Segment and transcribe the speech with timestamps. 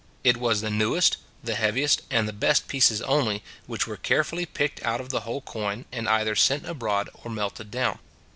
[0.23, 4.81] It was the newest, the heaviest, and the best pieces only, which were carefully picked
[4.81, 7.99] out of the whole coin, and either sent abroad or melted down.